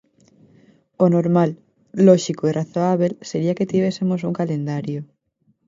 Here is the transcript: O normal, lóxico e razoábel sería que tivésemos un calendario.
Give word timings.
O 1.03 1.05
normal, 1.15 1.49
lóxico 2.07 2.43
e 2.47 2.55
razoábel 2.59 3.11
sería 3.29 3.57
que 3.57 3.69
tivésemos 3.71 4.21
un 4.29 4.33
calendario. 4.39 4.99